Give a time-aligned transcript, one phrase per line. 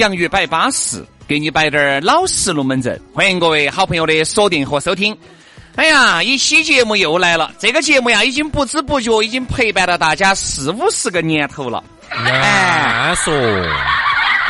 [0.00, 2.98] 洋芋摆巴适，给你摆点儿老实龙门阵。
[3.12, 5.14] 欢迎各位好朋友的锁定和收听。
[5.76, 11.84] 哎呀，一期节目又来了，这个节目呀，已经不知不觉已经陪伴了大家四五十个年头了。
[12.08, 13.34] 哎，说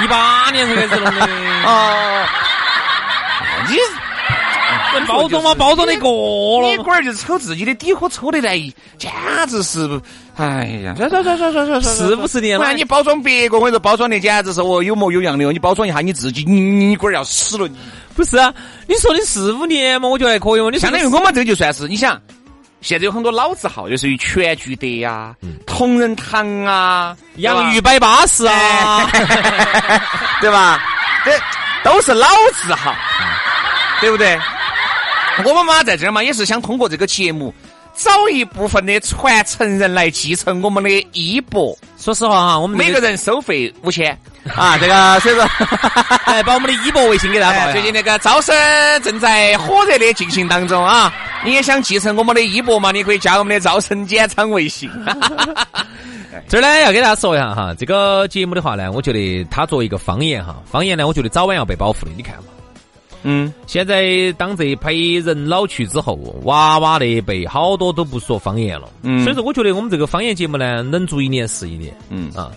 [0.05, 1.27] 一八年才开始弄的
[1.65, 2.27] 哦，
[3.69, 3.77] 你
[5.07, 6.69] 包装嘛，包装的过了。
[6.69, 8.59] 你龟儿就抽自己的底壳抽的来，
[8.99, 9.11] 简
[9.49, 10.01] 直是，
[10.37, 15.53] 哎呀，算算算算算算，四五十年了那你包装别个，我跟你说，包装的简直是哦有模有样的哦。
[15.53, 17.69] 你包装一下你自己，你你龟儿要死了。
[18.15, 18.53] 不是啊，
[18.87, 20.69] 你说的四五年嘛，我觉得还可以嘛。
[20.71, 22.21] 你相当于我们这个就算是，你想，
[22.81, 25.35] 现在有很多老字号，就属于全聚德呀、
[25.67, 29.09] 同仁堂啊、洋芋摆巴士啊，
[30.41, 30.83] 对吧？
[31.25, 31.31] 这
[31.85, 32.95] 都是老字号，
[34.01, 34.39] 对不对？
[35.45, 37.53] 我们嘛在这儿嘛，也是想通过这个节目，
[37.95, 41.77] 找一部分的传承人来继承我们的衣钵。
[41.99, 44.17] 说实话哈，我们每个人收费五千
[44.57, 45.45] 啊，这个所以说，
[46.25, 48.55] 哎，把我们的衣钵微信给大家最近那个招生
[49.03, 51.13] 正在火热的进行当中啊！
[51.45, 52.91] 你也想继承我们的衣钵嘛？
[52.91, 54.91] 你可以加我们的招生简章微信。
[56.49, 62.13] 这儿呢要给大家说一下哈，这个节目的话呢，我觉得它作为一个方言哈，方言呢，我觉得早晚要被保护的。
[62.17, 62.45] 你看嘛，
[63.23, 66.15] 嗯，现在当这一批人老去之后，
[66.45, 68.89] 娃娃那一辈好多都不说方言了。
[69.03, 71.95] 嗯所以说我觉得我们这个方言节目呢，能做一年是一年。
[72.09, 72.51] 嗯啊，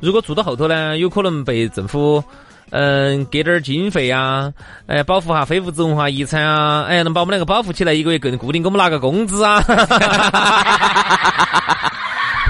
[0.00, 2.22] 如果做到后头呢，有可能被政府。
[2.70, 4.50] 嗯，给点儿经费啊，
[4.86, 9.62] 哎，保护下非物质文化遗产啊，哎，能把我们两个保护起来，一个月更固定给我们拿个工资啊。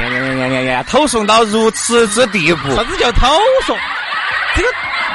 [0.00, 0.82] 呀呀呀呀呀！
[0.88, 3.26] 投送到如此之地步，啥子叫偷
[3.66, 3.76] 送？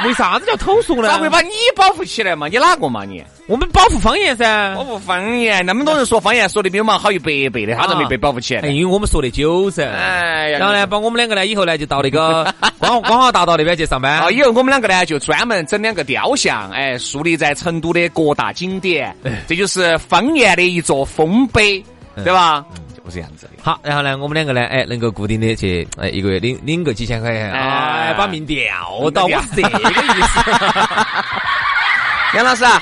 [0.00, 1.08] 这 个为啥子叫投诉呢？
[1.08, 2.48] 咋会把你保护起来嘛？
[2.48, 3.22] 你哪个嘛你？
[3.46, 4.74] 我们保护方言噻。
[4.74, 8.68] 保护方言，那么多人说方言说的比我们好一百倍的，他都没被保护起来哎，。
[8.68, 9.84] 因为我们说的久噻。
[9.90, 14.18] 哎呀然后呢，把我们两个呢，以后呢就到那个 光光华大道那边去上班。
[14.20, 19.14] 啊， 以后我们两个呢就专门整两个雕像，哎，树立在成都的各大景点，
[19.48, 21.84] 这就是方言的一座丰碑，
[22.24, 22.64] 对吧？
[23.10, 23.52] 就是这样子的。
[23.62, 28.56] 好，然后呢，我们两个呢，哎，能够固定的去，哎，一个月领领个几千块钱，哎哎，把命吊
[29.10, 30.40] 到，我是这个意思。
[32.34, 32.80] 杨老师啊，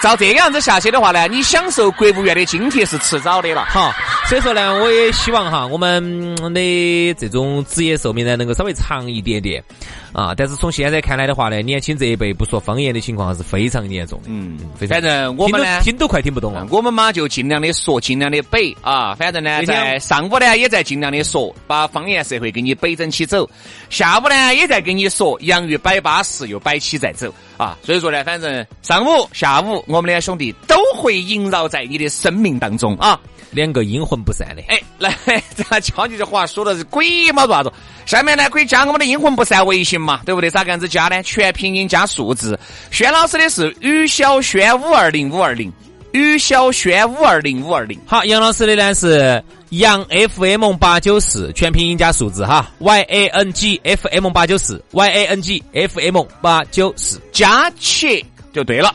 [0.00, 3.66] 照这个样子下去的话呢，你享受国务院的津贴是迟早的了。
[3.66, 3.92] 好，
[4.28, 9.64] 所以说呢，我也希望哈，我们的这种职业寿命呢，能够稍微长一点点
[10.12, 10.34] 啊。
[10.36, 14.26] 但是从现在看来的话呢，年轻这一辈不说方言的情况是非常严重的。
[14.28, 16.66] 嗯，非常反正我们呢听都快听不懂了。
[16.70, 19.14] 我们嘛就尽量的说，尽量的背啊。
[19.14, 23.48] 反正呢，在上午呢也在尽量的说，把方言社会给你背整起走；
[23.88, 27.78] 下午呢也在跟你说，洋芋摆巴适又摆起再走啊。
[27.82, 33.18] 所以说呢，反正上午、下午，我们两兄弟都会萦绕在你的生命当中啊。
[33.50, 34.62] 两个阴魂不散的。
[34.68, 35.16] 哎，来，
[35.56, 37.72] 这瞧你这话说的是鬼嘛做啥子？
[38.06, 40.50] 下面呢可以加我们的阴魂不散微信嘛，对不对？
[40.50, 41.22] 咋个样子加呢？
[41.22, 42.58] 全拼音加数字。
[42.90, 45.72] 轩老师的是于小轩五二零五二零，
[46.12, 47.98] 于小轩五二零五二零。
[48.06, 57.20] 好，杨老师的呢是杨 FM 八九四，全拼音加数字哈，Y A N G F M 八九四，Y A N G F M 八九四。
[57.30, 58.94] 加起就对了。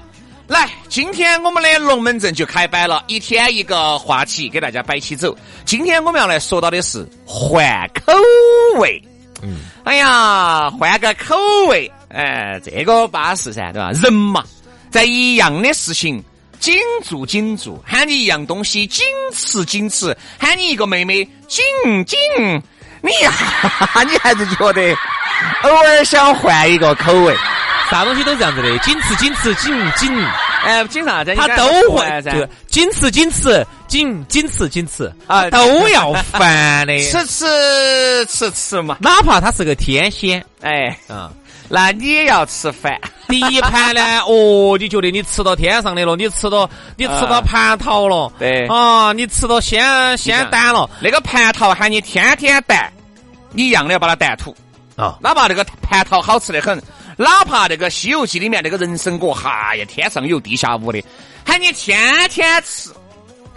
[0.54, 5.36] 来，今天我们的龙门阵就开摆了，一天一个话题给大家摆起走。
[5.66, 8.14] 今天我们要来说到的是换口
[8.78, 9.02] 味。
[9.42, 11.36] 嗯，哎呀，换个口
[11.68, 13.90] 味，哎，这个巴适噻，对吧？
[13.94, 14.44] 人嘛，
[14.92, 16.24] 在一样的事情。
[16.60, 19.04] 紧做紧做，喊你一样东西紧
[19.34, 21.62] 吃紧吃，喊你一个妹妹紧
[22.06, 22.18] 紧，
[23.02, 24.96] 你哈， 你还是觉得
[25.64, 27.36] 偶尔想换一个口味。
[27.92, 30.10] 啥东西都这样子的，紧吃紧吃紧紧，
[30.64, 31.36] 哎，紧啥子？
[31.36, 32.48] 他都会噻就。
[32.68, 36.98] 仅此仅此仅仅此仅此啊都要烦的。
[37.12, 41.32] 吃吃吃吃嘛，哪怕他是个天仙哎，啊，
[41.70, 43.00] 那你也要吃饭。
[43.28, 52.92] 第一盘呢， 哦，你觉得你吃到天上的了，你吃到你吃到蟠桃了，对啊，你吃到仙仙丹了那个蟠桃喊你天天弹，
[53.52, 54.56] 你一样的要把它弹吐。
[54.96, 56.80] 啊，哪怕那个蟠桃好吃得很，
[57.18, 61.04] 哪怕那个《西游记》里面那个人参果，哈呀，天上有地下无的，
[61.46, 62.00] 喊你天
[62.30, 62.90] 天吃，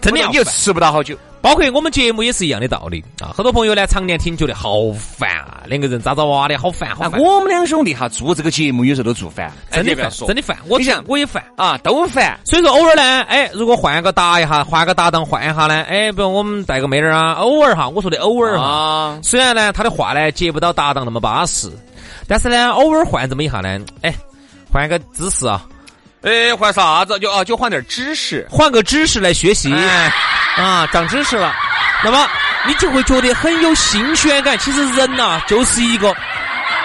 [0.01, 1.17] 真的你又吃不到好久。
[1.39, 3.31] 包括我们节目也是一样的道理啊。
[3.33, 10.57] 很多朋友呢常年听觉得好烦啊，两个人咋咋哇哇的好烦好烦，我们两兄弟哈做这个节目有时候都做烦，真的烦，哎你不要说真的烦。
[10.67, 11.41] 我你想我也烦。
[11.55, 12.37] 啊，都烦。
[12.43, 21.71] 所以说偶尔呢，哎，如果换个搭一下，换个搭档换一下呢，哎，比如我们带个妹儿啊，偶尔哈，我说的偶尔哈，啊，虽然呢他的话呢接不到搭档那么巴适，
[22.27, 24.13] 但是呢偶尔换这么一下呢，哎，
[24.71, 25.63] 换个姿势啊，
[26.21, 27.17] 哎，换啥子？
[27.19, 28.45] 就啊，就换点知识。
[28.49, 30.11] 换个知识来学习、哎，
[30.57, 31.53] 啊，长知识了，
[32.03, 32.27] 那么
[32.65, 34.57] 你就会觉得很有新鲜感。
[34.57, 36.15] 其实人呐、就是一个。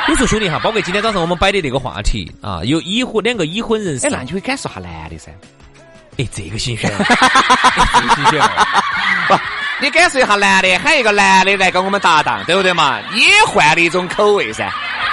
[0.08, 5.30] 有时候兄弟哈，包括今天早上我们摆的那个话题啊，有已婚两个已婚人士哎，，那你就会感受下男的噻。
[6.18, 8.66] 哎，这个新鲜， 哎这个新鲜哦。
[9.28, 9.38] 不，
[9.80, 12.98] 你感受一下男的，喊一个男的来跟我们搭档，对不对嘛？
[13.14, 14.68] 也换了一种口味噻。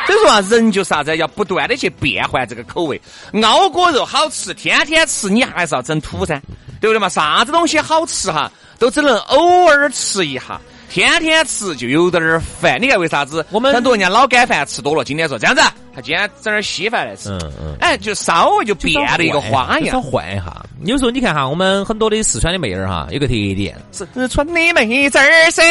[0.09, 2.99] 所以说啊，人就是啥子，要不断的去变换这个口味。
[3.43, 6.41] 熬锅肉好吃，天天吃你还是要整土噻，
[6.81, 7.07] 对不对嘛？
[7.07, 10.59] 啥子东西好吃哈，都只能偶尔吃一下。
[10.89, 13.45] 天天吃就有点儿烦，你看为啥子？
[13.51, 15.61] 我们很多人家老干饭吃多了，今天说这样子，
[15.93, 17.75] 他今天整点稀饭来吃，嗯嗯。
[17.79, 20.01] 哎，就稍微就变了一个花就样。
[20.01, 20.65] 换一下。
[20.85, 25.61] 有时候你看哈，我们很多的四川的妹儿哈，有个特点，四川的妹子儿噻，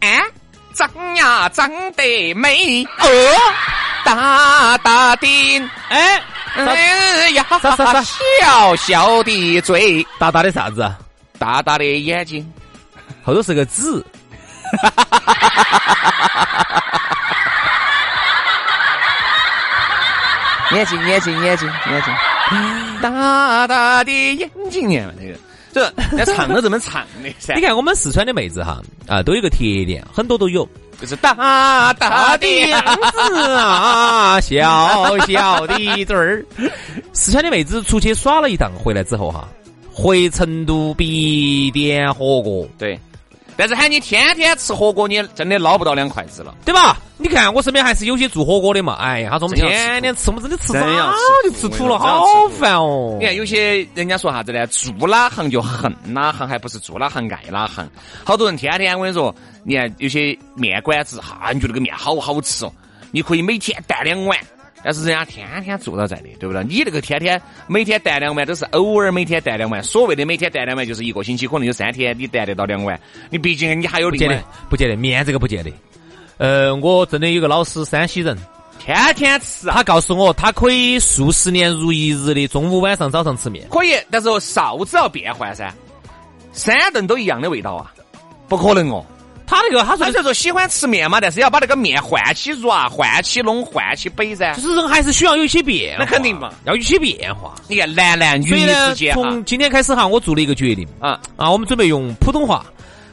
[0.00, 0.20] 哎，
[0.74, 3.08] 长呀长得美哦，
[4.04, 6.22] 大大的，哎，
[6.56, 8.02] 哎呀，啥啥啥
[8.40, 10.90] 小小的嘴，大大的啥子？
[11.38, 12.50] 大大的眼睛，
[13.24, 14.04] 后头是个子。
[20.72, 22.14] 眼睛眼睛眼睛眼睛，
[23.02, 25.34] 大大的眼睛，你看这个，
[25.72, 30.68] 这要唱都这么唱的 噻你，看我们四川的妹子哈，啊，都有个特点，很多都有。
[31.00, 32.82] 就是大大的样
[33.12, 36.44] 子啊， 小小的嘴儿。
[37.14, 39.48] 四川的妹子出去耍了一趟，回来之后哈，
[39.90, 43.00] 回成都必点火锅，对，
[43.60, 46.54] 但是喊你天天吃火锅，你真的捞不到两筷子了。
[46.64, 46.98] 对吧？
[47.18, 52.24] 你看我身边还是有些做火锅的嘛，哎呀，他说我们天天吃，我们真的吃真要早吃就吃吐了，好
[52.58, 53.18] 烦哦。
[53.20, 54.66] 你看有些人家说啥子呢？
[54.68, 57.86] 做哪行就恨哪行，还不是做哪行爱哪行。
[58.24, 62.72] 好多人天天我跟你说，你看有些面馆子哈，你觉得那个面好好吃哦，
[63.10, 64.38] 你可以每天带两碗。
[64.82, 66.64] 但是人家天天做到在的，对不对？
[66.64, 72.98] 你那个天天每天带两碗都是偶尔每天带两碗，所谓的每天带两碗就是一个星期可能有三天你带得到两碗。
[73.28, 75.70] 你毕竟你还有不见得另外，不见得，面这个不见得。
[76.38, 78.34] 呃，我真的有个老师，山西人，
[78.78, 83.68] 天天吃啊，他告诉我，他可以数十年如一日的中午、晚上、早上吃面。
[83.68, 85.70] 可以，但是臊子要变换噻，
[86.52, 87.92] 三顿都一样的味道啊，
[88.48, 89.04] 不可能哦。
[89.50, 94.62] 他那个他说的他就说喜欢吃面嘛，但是要把那个面换起软、换起弄、换起北噻就。
[94.62, 97.52] 是人还是需要有一些变化，那肯定嘛，要有一些变化。
[97.66, 102.64] 你看男男女女之，间哈从今天开始哈，我做了一个决定啊，啊，我们准备用普通话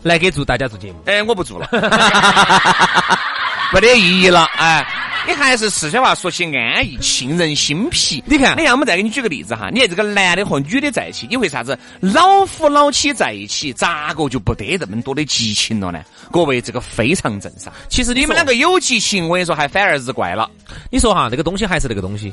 [0.04, 1.00] 来给做大家做节目。
[1.08, 1.68] 哎，我不做了，
[3.74, 4.86] 没得意义了，哎。
[5.28, 8.24] 你还是四川话说起安逸，沁人心脾。
[8.26, 16.02] 你看你看，我们再给你举个例子哈，你看这个男的和女的在一起，你为啥子老夫老妻在一起，咋个就不得这么多的激情了呢？
[16.32, 17.74] 各位，这个非常正常。
[17.90, 20.50] 其实你们两个有激情，我跟你说，还反而是怪了。
[20.90, 22.32] 你说哈，这个东西还是那个东西，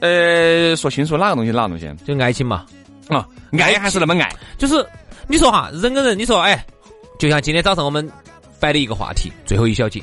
[0.00, 2.66] 呃，说清楚哪个东西哪个东西就爱情嘛，
[3.08, 3.26] 啊？
[3.58, 4.30] 爱还是那么爱？
[4.58, 4.86] 就是
[5.28, 6.62] 你说哈，人跟人，你说哎，
[7.18, 8.06] 就像今天早上我们
[8.60, 10.02] 摆的一个话题，最后一小节，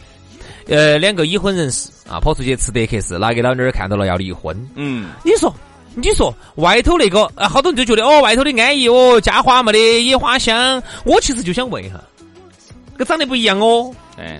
[0.70, 5.54] 呃，两个已婚人士啊，跑出去吃德克士，拿给老妞儿看到了要离婚，嗯，你说，
[5.96, 10.82] 你说外头那个，啊，好多人就觉得哦，外头的安逸哦，家花没得野花香。
[11.04, 11.96] 我其实就想问一下，
[12.96, 14.40] 跟长得不一样哦，哎，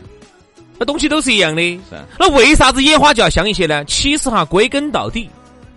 [0.78, 3.84] 那东西都是一样的，是啊那为啥子野花就要香一些呢？
[3.86, 5.28] 其实哈，归根到底，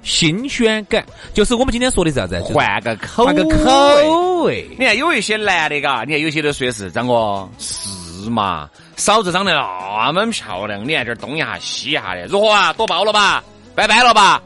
[0.02, 2.38] 新鲜感就是我们今天说的啥子？
[2.40, 3.56] 就是换个口换个味。
[3.64, 4.66] 口味。
[4.78, 7.88] 你看有一些男的嘎，你看有些都说的是张哥是
[8.30, 12.72] 嘛，嫂子长得那么漂亮，你看这儿东一下西一下的，如何啊？
[12.72, 13.42] 多包了吧？
[13.74, 14.42] 拜拜了吧？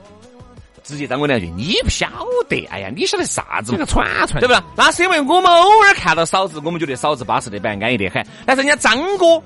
[0.84, 2.06] 直接张哥两句，你不晓
[2.48, 3.84] 得，哎呀，你晓得啥子嘛？
[3.86, 4.62] 串串对不对？
[4.76, 8.24] 那是因为我们偶尔看到嫂子，我们觉得嫂子巴适的板，安逸的很。
[8.44, 9.42] 但是人家张哥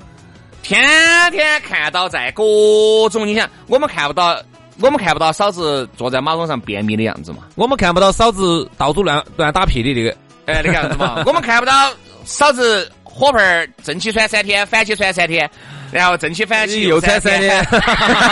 [0.63, 0.83] 天
[1.33, 2.43] 天看到在各
[3.11, 4.39] 种，你想我们看不到
[4.81, 7.45] 我们看不到嫂子坐在马桶上便秘的样子嘛？
[7.55, 11.23] 我们看不到嫂子到处乱乱打屁的那个，哎，那个样子嘛。
[11.25, 11.91] 我们看不到
[12.25, 15.51] 嫂子火盆儿正气穿三天，反气穿三天，
[15.93, 17.67] 然后正气反气又喘喘三天，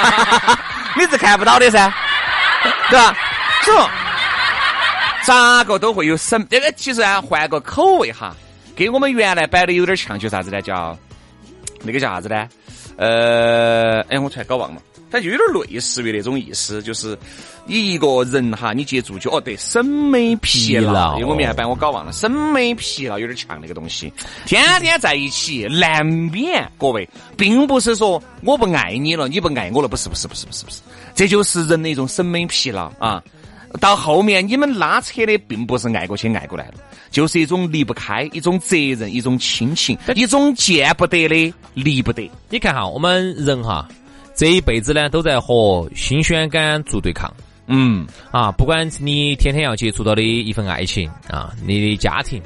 [0.97, 1.93] 你是看不到的噻，
[2.89, 3.17] 对吧？
[3.65, 3.91] 所以说，
[5.25, 6.47] 咋个都会有审。
[6.49, 8.35] 这个其实啊，换个口味哈，
[8.75, 10.63] 跟我们原来摆的有点像，就啥子呢？
[10.63, 10.97] 叫
[11.83, 12.49] 那个叫啥子呢？
[12.99, 14.83] 呃，哎，我突然搞忘了。
[15.11, 17.17] 反正就有点类似于那种意思，就是
[17.65, 21.17] 你一个人哈，你接触就哦，对，审美疲劳。
[21.27, 24.13] 我明白把我搞忘了，审美疲劳有点强那个东西。
[24.45, 30.81] 天天在一起，难免各位，并不是说我不爱你了，你不爱我了，不是，不是，不是，不是，不是，
[31.15, 33.23] 这就是人的一种审美疲劳啊。
[33.81, 36.75] 到后面你们拉扯的并不是爱过去爱过来了，
[37.11, 42.31] 就是一种离不开，一种责任，一种亲情，一种见不得的离不得。
[42.49, 43.87] 你看哈，我们人哈
[44.35, 47.33] 这一辈子呢都在和新鲜感做对抗。
[47.67, 52.41] 嗯，啊，不管你天天要接触到的一份爱情啊，你的家庭，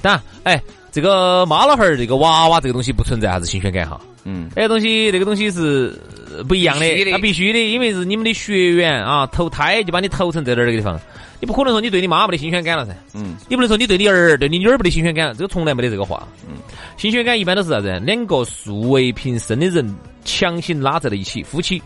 [0.00, 4.00] 当然，哎，这个妈老汉儿这个娃娃这个东西不存在啥子新鲜感哈。
[4.24, 5.98] 嗯，那个东西，那个东西是
[6.36, 7.10] 呃不一样的必须，的。
[7.12, 11.00] 它必须的，因为是你们的血缘啊，投胎就把你投成在这儿这个地方，
[11.40, 16.56] 你不可能说你对你妈没得新鲜感了噻，嗯，你不能说你对你儿、对你女儿没得新鲜感，这个从来没得这个话，嗯，
[16.98, 17.98] 新鲜感一般都是啥子？
[18.04, 21.80] 两个素未平生的人强行拉在了一起，夫妻。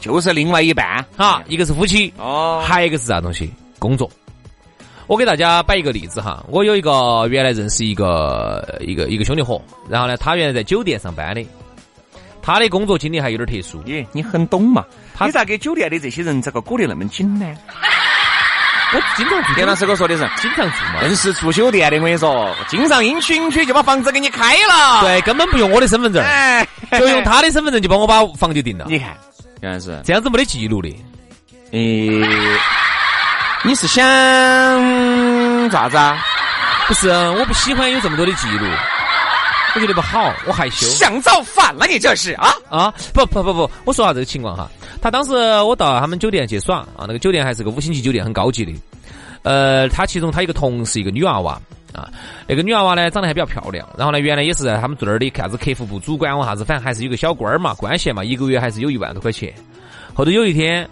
[0.00, 1.04] 就是另外一半。
[1.14, 3.50] 哈，一个是夫妻，哦，还有一个是啥东西？
[3.78, 4.10] 工作。
[5.10, 11.44] 我给大家摆一个例子哈，我有一个原来认识一个一个一个兄弟伙，然后呢，他原来在酒店上班的，
[12.40, 13.82] 他的工作经历还有点特殊。
[13.86, 14.84] 耶，你很懂嘛？
[15.12, 17.44] 他你咋给酒店的这些人这个裹得那么紧呢？
[18.94, 21.02] 我经常住，田老师给我说的是，经常住嘛。
[21.02, 28.86] 硬是住酒店的，我跟你说，经常应区应区就把房子给你开了。，对，根本不用我的身份证，哎，就用他的身份证就帮我把房就定了。
[28.88, 29.18] 你看，
[29.62, 30.88] 杨老师，这样子没得记录的，
[31.72, 32.22] 诶，
[33.62, 34.02] 你是想
[35.68, 36.16] 咋子啊？
[36.88, 38.66] 不是，我不喜欢有这么多的记录，
[39.74, 40.86] 我觉得不好，我害羞。
[40.86, 42.54] 想造反了，你这是啊？
[42.70, 44.66] 啊，不不不不，我说下这个情况哈。
[45.02, 48.72] 他当时我到他们酒店去耍啊，那个酒店还是个五星级酒店，很高级的。
[49.42, 51.52] 呃，他其中他一个同事，一个女娃娃
[51.92, 52.08] 啊，
[52.46, 53.86] 那个女娃娃呢长得还比较漂亮。
[53.94, 59.52] 然后呢，原来也是在他们这儿的看啥子客服部主管我啥子，反正还是有个小官儿嘛，关系嘛，一个月还是有一万多块钱。
[60.14, 60.88] 后头有一天，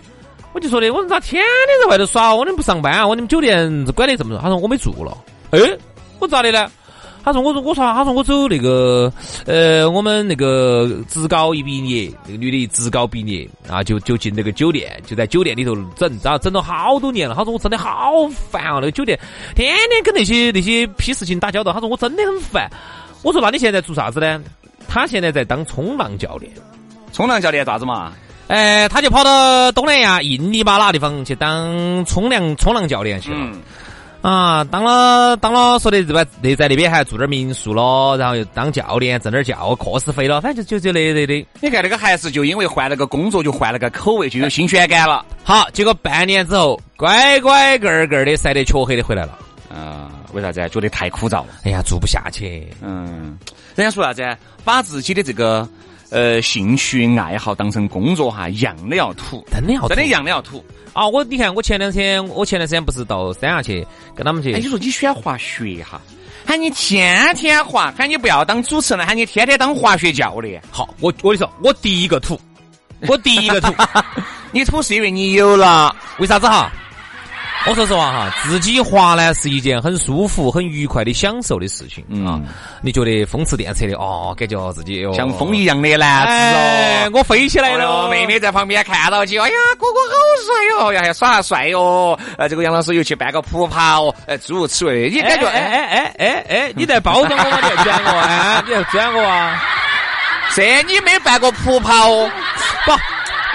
[0.58, 3.06] 我就说的，我说咋天天在外头耍，我怎么不上班啊？
[3.06, 4.40] 我你们酒店管得这么多？
[4.42, 5.16] 他说我没住了。
[5.52, 5.60] 哎，
[6.18, 6.68] 我咋的呢？
[7.22, 9.12] 他说：“我说我说他说我走那个
[9.46, 17.36] 呃，我们那个职高一毕业，那个女的职高毕业啊，就就进那个酒店，就在酒店里头整，然后整了好多年了。
[17.36, 19.16] 他说我真的好烦啊，那个酒店
[19.54, 21.72] 天天跟那些那些批事情打交道。
[21.72, 22.68] 他说我真的很烦。
[23.22, 24.42] 我说那你现在做啥子呢？
[24.88, 26.50] 他现在在当冲浪教练。
[27.12, 28.12] 冲浪教练咋子嘛？
[28.48, 33.36] 哎，他就跑到东南亚印尼巴那地方去当冲浪冲浪教练去了。
[33.38, 33.60] 嗯，
[34.22, 41.46] 啊，当了当了，说的这边，那在那边还住点民宿咯，然后又当教练挣点教课时费了，反正就就就那类的。
[41.60, 45.24] 你看那个还是就因为换了个工作，就换了个口味，就有新鲜感了。
[45.44, 49.38] 好，结果半年之后，乖乖个儿个儿的晒得黢黑的回来了。
[49.70, 50.68] 啊，为啥子啊？
[50.68, 51.48] 觉得太枯燥了。
[51.64, 52.66] 哎呀，做不下去。
[52.80, 53.38] 嗯，
[53.76, 54.34] 人家说啥子啊？
[54.64, 55.68] 把自己的这个
[56.10, 60.64] 呃兴趣爱好当成工作哈，一样的要土，真的要真的一样的要土。
[60.94, 61.06] 啊！
[61.06, 63.86] 我你看，我前两天我前段时间不是到三亚去
[64.16, 66.00] 跟他们去哎，你说你喜欢滑雪哈？
[66.44, 70.60] 喊你天天滑，喊你不要当主持人，喊你天天当滑雪教练。
[70.70, 72.40] 好，我我跟你说，我第一个吐，
[73.06, 73.72] 我第一个吐，
[74.50, 76.72] 你土是因为你有了，为啥子哈？
[77.66, 82.46] 我说实话哈，自己滑呢是一件很舒服、很愉快的享受的事情啊嗯。
[82.80, 87.10] 你觉得风驰电掣的哦，感觉自己哦像风一样的男子哎哦。
[87.14, 92.18] 我飞起来了哦，哦，妹妹在旁边看到起，哎呀，哥哥好帅哦，呀，还耍下帅哟。
[92.38, 97.58] 呃，这个杨老师又去办个普跑，呃，诸如此类，你哎感觉哎哎哎哎哎，你在包装我吗？
[97.62, 98.64] 你在转我啊？
[98.66, 99.62] 你要转我啊？
[100.54, 102.30] 这你没办过普跑哦？
[102.86, 102.92] 不，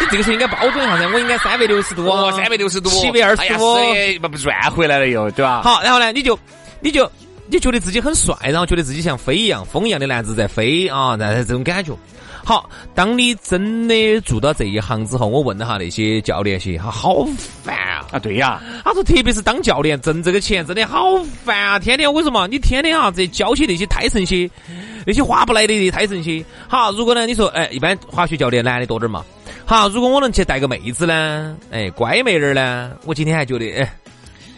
[0.03, 3.77] 你这个是应该包装一下噻，我应该三百六十度哦，哦，三百六十度，七百二十度。
[4.21, 5.61] 不不转回来了又，对吧？
[5.63, 6.37] 好，然后呢，你就
[6.81, 7.09] 你就
[7.47, 11.97] 你觉得自己很帅，然后觉得自己像飞一样，风一样的男子在飞啊，那这种感觉。
[12.45, 17.25] 好，当你真的做到这一行之后，我问了下那些教练些，他好
[17.63, 18.05] 烦啊。
[18.11, 21.79] 啊，对呀，他说，特别是当教练挣这个钱真的好烦啊！
[21.79, 24.49] 天天我跟你说嘛，你天天啊这教起那些胎神些，
[25.05, 26.43] 那些划不来的胎神些。
[26.67, 29.23] 好，如果呢你说，哎，一般滑雪教练男的多点嘛。
[29.75, 33.91] 好，如果我能去带个妹子呢，哎，乖妹儿呢，我今天还觉得，哎，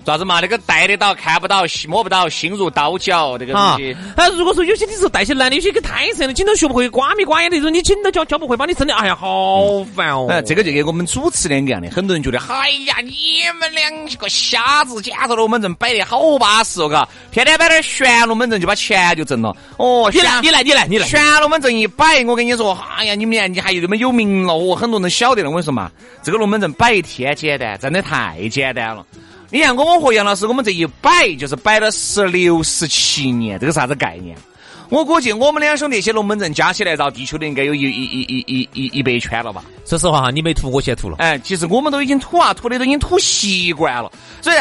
[0.05, 0.39] 啥子嘛？
[0.39, 3.91] 那个带得到、看不到、摸不到、心如刀绞，这个东西。
[4.15, 10.27] 啊，如果说有些你是带些男的，有些个太深的，紧都学不会，瓜米瓜眼那种，你紧都教教不会，把你真的，哎呀，好烦哦。
[10.29, 19.55] 哎，这个就给我们主持两个样的，很多人觉得，哎呀，你们两个瞎子，简直龙门阵摆的好巴适哦，嘎，天天摆点玄龙门阵就把钱就挣了。
[19.77, 25.50] 哦，你来，你来，你来，你来，玄龙门阵一摆，我跟你说，哎呀，你们你还有这么有名了哦，很多人晓得了。
[25.50, 25.89] 我跟你说嘛，
[26.21, 29.03] 这个龙门阵摆一天简单，真的太简单了。
[29.55, 34.38] 你看，我们和杨老师，我们这一摆就是摆了十六、十七年，这个啥子概念？
[34.89, 39.63] 我估计我们两兄弟些龙门阵加起来，绕地球的应该有一一一一一一一百圈了吧？
[39.85, 41.15] 说实话哈，你没吐，我先吐了。
[41.19, 44.57] 哎，其实我们都已经吐啊，吐的都已经吐习惯了，所以。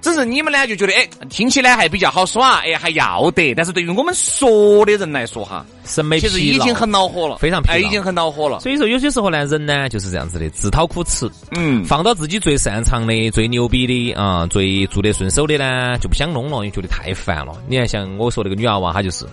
[0.00, 3.54] 只是你们呢就觉得哎，听起来还比较好耍，哎还要得。
[3.54, 8.60] 但是对于我们说的人来说哈，审美其实已经很恼火了，非常疲劳，已经很恼火了。
[8.60, 11.28] 所以说有些时候呢，人呢就是这样子的，自讨苦吃。
[11.56, 17.52] 嗯，放到自己最擅长的、最牛逼的啊，最做得顺手的呢，就不想弄了，又觉得太烦了。
[17.66, 19.26] 你看，像我说那个女娃娃，她就是。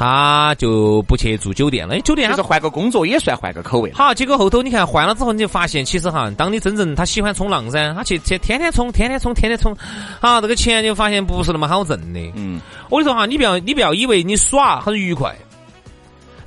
[0.00, 3.92] 他就不去住酒店了，酒店就是换个工作也算换个口味。
[3.92, 9.76] 好，结果后头你看换了之后，你就发现其实哈，当你真正他喜欢冲浪噻，他去去天天冲，天天冲，天天冲，
[10.18, 12.32] 好，这个钱就发现不是那么好挣的。
[12.34, 15.36] 嗯，我跟你说哈，你不要你不要以为你耍很愉快，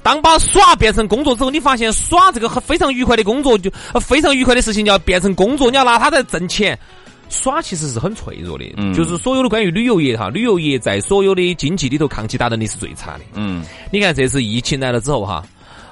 [0.01, 3.69] 当把耍变成工作之后，你发现耍这个很非常愉快的工作，就
[4.01, 6.75] 非常愉快的事情，就要变成工作，你要拿它在挣钱。
[7.33, 13.23] 耍其实是很脆弱的，就是所有的关于旅游业哈，旅游业在所有的经济里头抗击打能力是最差的。
[13.33, 15.43] 嗯，你看这次疫情来了之后哈。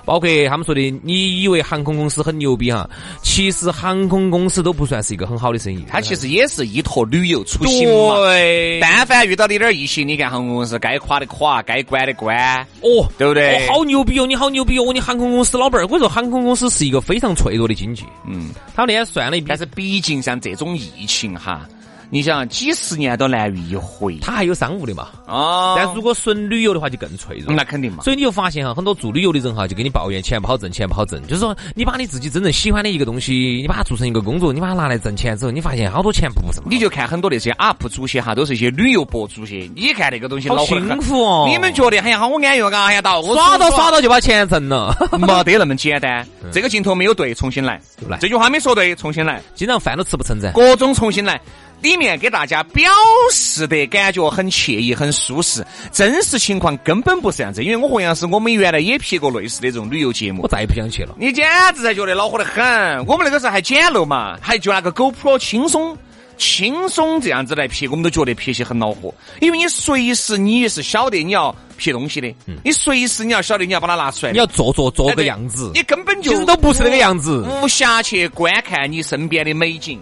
[0.05, 2.89] 包括他们说的，你以为航空公司很牛逼哈？
[3.21, 5.85] 其实航空公司都不算是一个很好的生意。
[5.87, 8.15] 它其实也是依托旅游出行嘛。
[8.17, 8.79] 对。
[8.79, 12.35] 但凡遇到你点疫情，你看航空公司该垮的垮，该关的关。
[12.81, 13.67] 哦，对不对？
[13.67, 14.25] 好牛逼哦！
[14.25, 14.91] 你好牛逼哦！
[14.93, 18.03] 你航空公司老板儿，我说航空公司是一个非常脆弱的经济。
[18.27, 18.49] 嗯。
[18.75, 21.67] 他们那天算了一笔，但是毕竟像这种疫情哈。
[22.11, 25.07] 你想几十年都难遇一回，他还有商务的嘛？
[25.27, 27.53] 哦，但如果纯旅游的话就更脆弱。
[27.55, 28.03] 那肯定嘛。
[28.03, 31.25] 所以你就发现哈，很多做旅游的人哈，就跟你抱怨钱不好挣，钱不好挣。
[31.25, 36.59] 就是说，你把你自己真正喜欢的一个东西，你把它做成一个工作，你把它拿来挣钱之后，你发现好多钱不是。
[36.65, 39.69] 你就看很多那些 UP 主些哈，都是一些旅游博主些。
[39.73, 41.47] 你看那个东西好幸福哦。
[41.49, 46.27] 你们觉得哎呀好安逸嘎，哎呀到耍到耍到就把钱挣了， 没得那么简单。
[46.51, 47.79] 这个镜头没有对，重新来。
[48.09, 49.41] 来，这句话没说对，重新来。
[49.55, 50.51] 经常饭都吃不成噻。
[50.51, 51.39] 各种重新来。
[51.81, 52.91] 里面给大家表
[53.31, 57.63] 示的感觉很惬意、很舒适，真实情况根本不是这样子。
[57.63, 61.15] 因为我和杨师，我们原来也拍过类似的这种旅游节目，我再也不想去了。
[61.17, 62.63] 你简直才觉得恼火得很。
[63.05, 65.97] 我们那个时候还简陋嘛，还就那个 GoPro 轻松、
[66.41, 69.13] 轻松这样子来拍，我们都觉得拍起很恼火。
[69.39, 80.01] 因为你随时你也是晓得你要拍东西的，你随时你要晓得你要把它拿出来，你要做做做个样子，你根本就其实都不是那个样子，无暇去观看你身边的美景。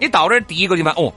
[0.00, 1.12] 你到那儿第一个地方，哦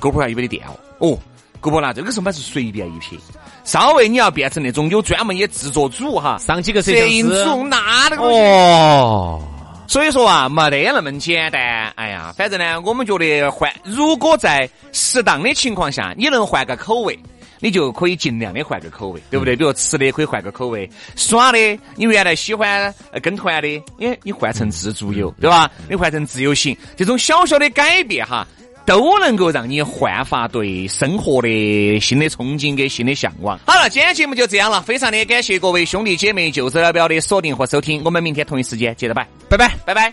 [0.00, 0.78] ，GoPro 有没得电哦？
[0.98, 1.18] 哦
[1.60, 3.16] ，GoPro 拿这个时候嘛是随便一拍，
[3.64, 9.42] 稍微你要变成那种有专门的制作组哈，上几个摄影组，那那个哦。
[9.86, 11.60] 所以说啊，没得那么简单。
[11.96, 17.18] 哎呀，反正呢，我们觉得换，如果在适当的情况下，你能换个口味，
[17.60, 19.54] 你就可以尽量的换个口味，对不对？
[19.54, 21.58] 比如吃的可以换个口味，耍的，
[21.94, 22.92] 你原来喜欢
[23.22, 25.70] 跟团的，你你换成自助游，对吧？
[25.88, 28.46] 你换成自由行，这种小小的改变哈，
[28.92, 33.58] 都能够让你焕发对生活的新的憧憬跟新的向往。
[33.64, 40.12] 好了，今天节目就这样了，非常的感谢各位兄弟姐妹、舅子老表的锁定和收听，我们明天同一时间接着摆，拜拜，拜拜。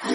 [0.00, 0.14] I